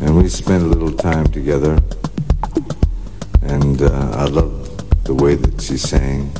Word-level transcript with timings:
And 0.00 0.16
we 0.16 0.28
spent 0.28 0.62
a 0.62 0.66
little 0.66 0.92
time 0.92 1.26
together, 1.26 1.78
and 3.42 3.82
uh, 3.82 4.12
I 4.14 4.24
love 4.26 5.04
the 5.04 5.14
way 5.14 5.34
that 5.34 5.60
she 5.60 5.76
sang. 5.76 6.32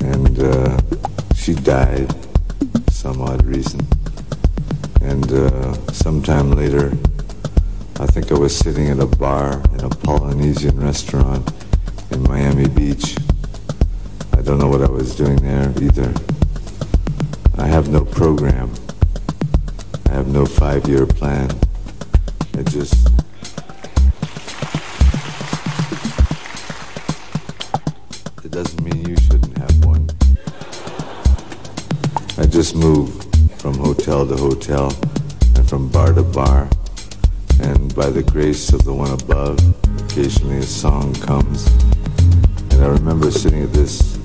And 0.00 0.38
uh, 0.40 0.78
she 1.34 1.54
died, 1.54 2.12
some 2.90 3.20
odd 3.20 3.44
reason. 3.44 3.80
And 5.00 5.30
uh, 5.32 5.74
sometime 5.92 6.50
later, 6.52 6.92
I 8.00 8.06
think 8.06 8.32
I 8.32 8.38
was 8.38 8.56
sitting 8.56 8.88
at 8.88 8.98
a 8.98 9.06
bar 9.06 9.62
in 9.74 9.84
a 9.84 9.88
Polynesian 9.88 10.80
restaurant 10.80 11.50
in 12.10 12.22
Miami 12.24 12.68
Beach. 12.68 13.16
I 14.32 14.42
don't 14.42 14.58
know 14.58 14.68
what 14.68 14.82
I 14.82 14.90
was 14.90 15.14
doing 15.14 15.36
there 15.36 15.72
either. 15.80 16.12
Program. 18.18 18.74
I 20.06 20.14
have 20.14 20.26
no 20.26 20.44
five-year 20.44 21.06
plan. 21.06 21.48
I 22.56 22.64
just 22.64 23.08
it 28.44 28.50
doesn't 28.50 28.82
mean 28.82 29.08
you 29.08 29.14
shouldn't 29.18 29.56
have 29.56 29.84
one. 29.84 30.10
I 32.38 32.46
just 32.46 32.74
move 32.74 33.08
from 33.58 33.74
hotel 33.74 34.26
to 34.26 34.36
hotel 34.36 34.92
and 35.54 35.68
from 35.68 35.88
bar 35.88 36.12
to 36.12 36.24
bar. 36.24 36.68
And 37.60 37.94
by 37.94 38.10
the 38.10 38.24
grace 38.24 38.72
of 38.72 38.82
the 38.82 38.92
one 38.92 39.12
above, 39.12 39.60
occasionally 40.02 40.58
a 40.58 40.62
song 40.62 41.14
comes. 41.14 41.68
And 42.72 42.82
I 42.82 42.88
remember 42.88 43.30
sitting 43.30 43.62
at 43.62 43.72
this 43.72 44.18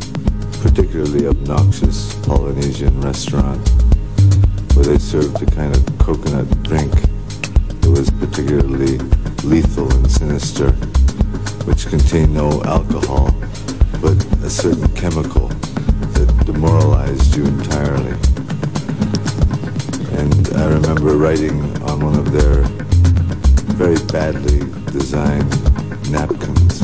particularly 0.63 1.27
obnoxious 1.27 2.15
Polynesian 2.25 2.99
restaurant 2.99 3.82
where 4.75 4.85
they 4.85 4.97
served 4.97 5.41
a 5.41 5.45
kind 5.45 5.75
of 5.75 5.97
coconut 5.99 6.47
drink 6.63 6.91
that 7.81 7.89
was 7.89 8.09
particularly 8.11 8.97
lethal 9.43 9.91
and 9.93 10.11
sinister, 10.11 10.71
which 11.65 11.87
contained 11.87 12.33
no 12.33 12.61
alcohol, 12.63 13.31
but 14.01 14.17
a 14.43 14.49
certain 14.49 14.87
chemical 14.95 15.47
that 16.13 16.43
demoralized 16.45 17.35
you 17.35 17.45
entirely. 17.45 18.13
And 20.17 20.57
I 20.57 20.67
remember 20.67 21.17
writing 21.17 21.61
on 21.83 21.99
one 21.99 22.17
of 22.17 22.31
their 22.31 22.63
very 23.75 23.97
badly 24.07 24.59
designed 24.91 25.51
napkins. 26.09 26.81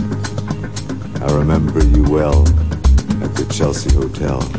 I 1.22 1.36
remember 1.36 1.84
you 1.84 2.04
well 2.04 2.42
at 3.24 3.36
the 3.36 3.48
Chelsea 3.52 3.94
Hotel. 3.94 4.59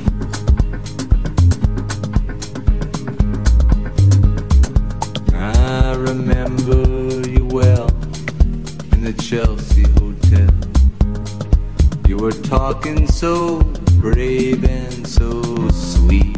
So 15.10 15.68
sweet, 15.70 16.36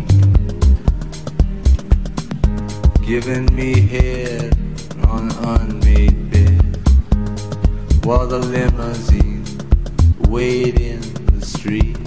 giving 3.02 3.45
me 3.55 3.79
head 3.81 4.57
on 5.09 5.31
unmade 5.45 6.31
bed 6.31 6.79
while 8.02 8.26
the 8.26 8.38
limousine 8.38 9.45
waited 10.31 10.81
in 10.81 11.00
the 11.38 11.45
street. 11.45 11.99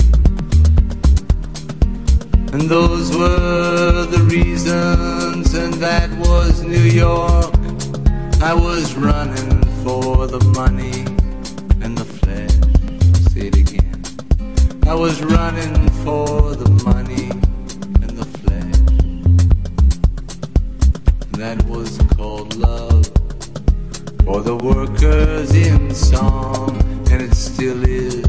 And 2.52 2.64
those 2.68 3.16
were 3.16 4.08
the 4.08 4.26
reasons, 4.28 5.54
and 5.54 5.74
that 5.76 6.10
was 6.18 6.64
New 6.64 6.88
York. 7.06 7.54
I 8.42 8.56
was 8.56 8.96
running 8.96 9.64
for 9.84 10.26
the 10.26 10.44
money 10.56 11.05
I 14.88 14.94
was 14.94 15.20
running 15.24 15.89
for 16.06 16.56
the 16.56 16.70
money 16.86 17.32
and 18.04 18.12
the 18.12 18.25
flesh. 18.38 18.75
That 21.39 21.63
was 21.65 21.98
called 22.15 22.56
love 22.56 23.06
for 24.24 24.42
the 24.42 24.56
workers 24.56 25.56
in 25.56 25.94
song, 25.94 26.77
and 27.10 27.20
it 27.24 27.34
still 27.34 27.84
is 27.84 28.25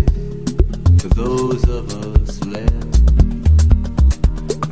for 1.02 1.08
those 1.08 1.68
of 1.68 1.92
us 2.16 2.42
left. 2.46 3.00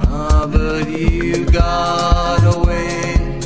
Ah, 0.09 0.49
but 0.51 0.89
you 0.89 1.45
got 1.51 2.57
away, 2.57 3.41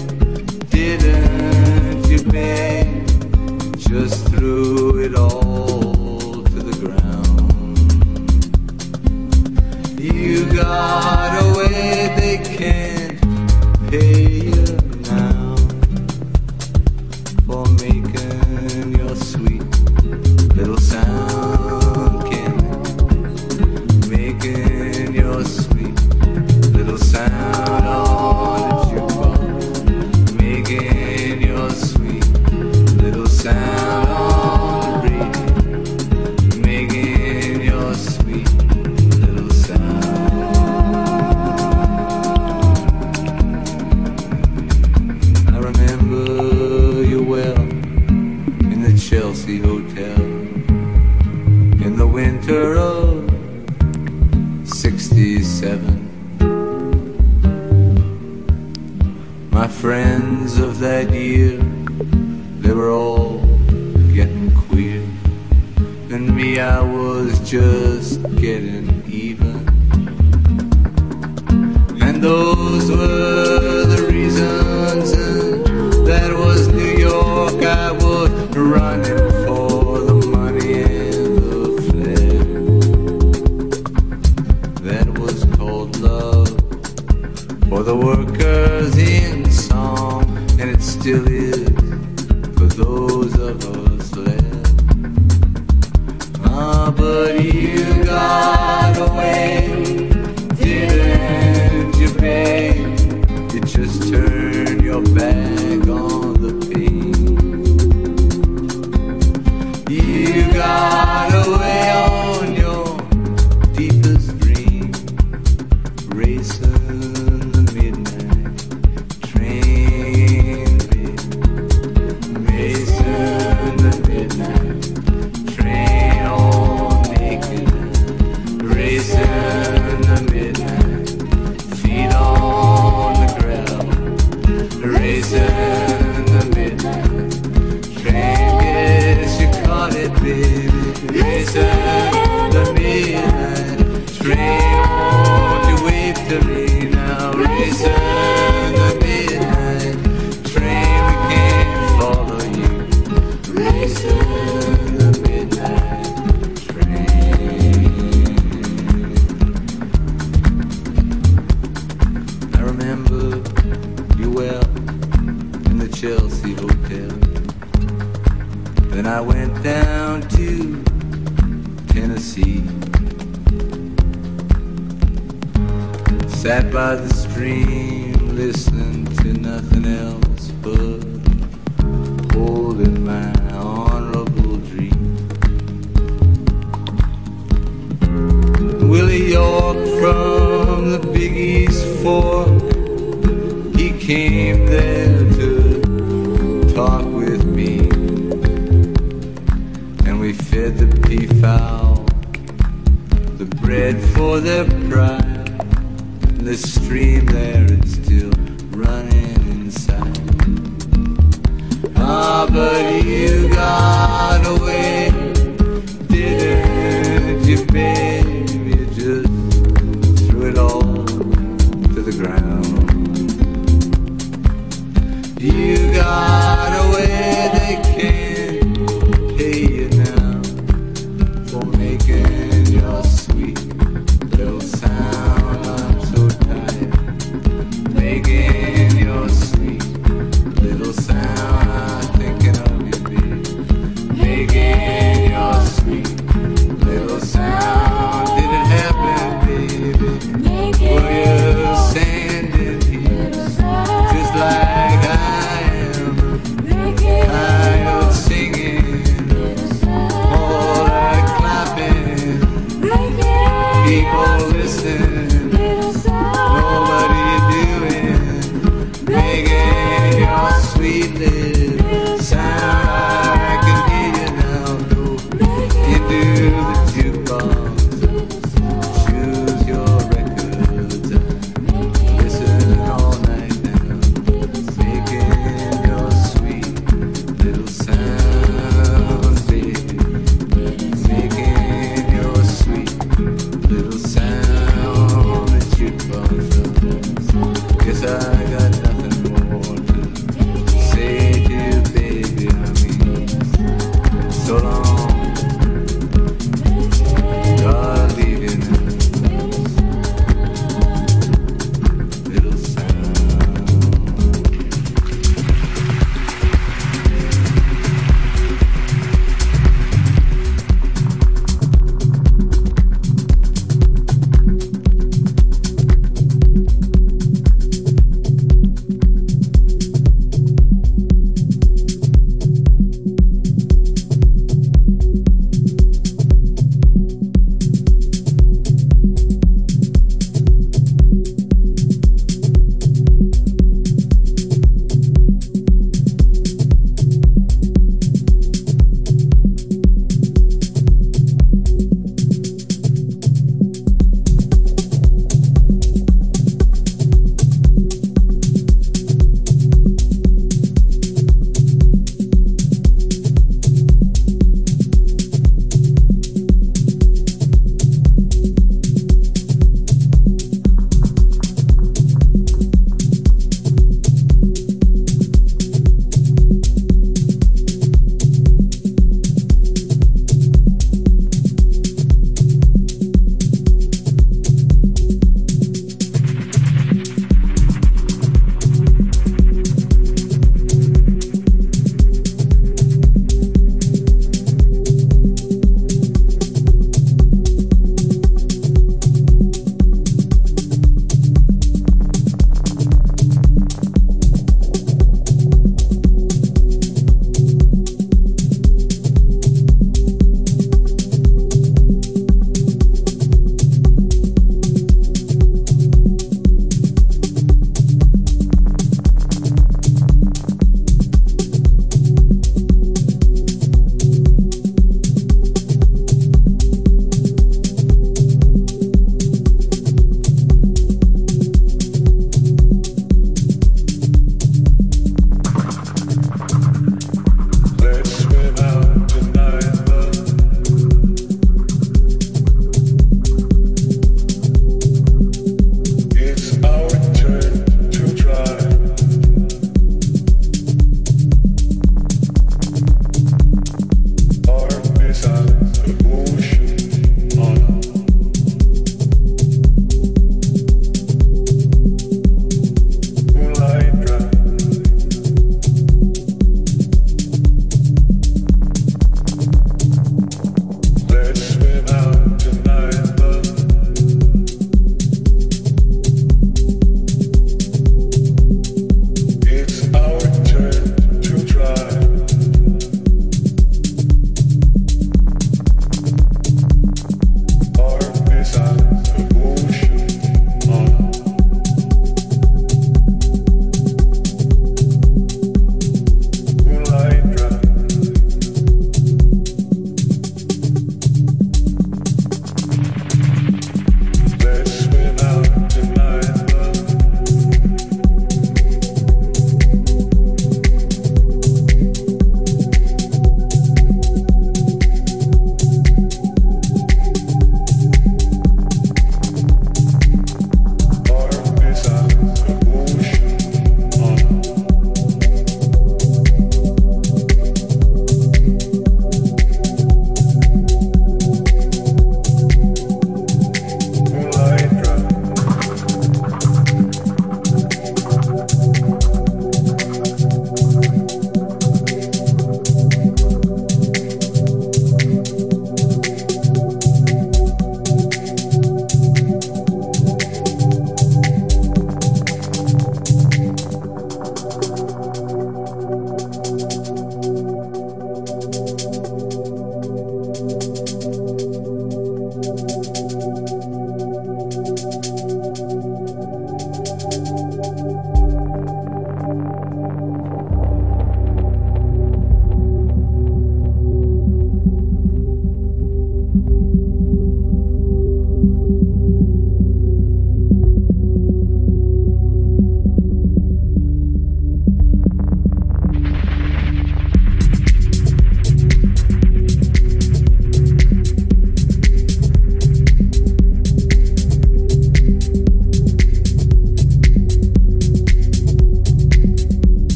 didn't 0.71 2.07
you, 2.09 2.23
babe? 2.23 3.04
Just 3.76 4.28
threw 4.28 5.00
it 5.00 5.16
all 5.16 5.48
got 10.59 11.43
away, 11.45 11.77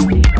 Radio. 0.00 0.39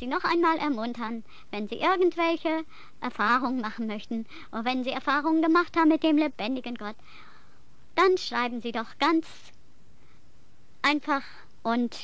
Sie 0.00 0.06
noch 0.06 0.24
einmal 0.24 0.58
ermuntern, 0.58 1.22
wenn 1.50 1.68
Sie 1.68 1.76
irgendwelche 1.76 2.64
Erfahrungen 3.00 3.60
machen 3.60 3.86
möchten 3.86 4.26
und 4.50 4.64
wenn 4.64 4.82
Sie 4.82 4.90
Erfahrungen 4.90 5.42
gemacht 5.42 5.76
haben 5.76 5.90
mit 5.90 6.02
dem 6.02 6.16
lebendigen 6.16 6.74
Gott, 6.74 6.96
dann 7.94 8.18
schreiben 8.18 8.60
Sie 8.62 8.72
doch 8.72 8.98
ganz 8.98 9.26
einfach 10.82 11.22
und 11.62 11.96